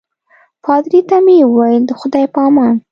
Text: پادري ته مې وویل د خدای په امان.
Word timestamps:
پادري 0.63 1.01
ته 1.09 1.17
مې 1.25 1.35
وویل 1.45 1.83
د 1.87 1.91
خدای 1.99 2.25
په 2.33 2.39
امان. 2.47 2.75